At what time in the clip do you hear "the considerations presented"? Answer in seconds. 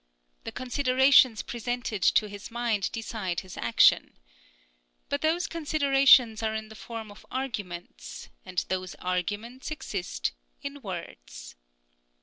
0.45-2.01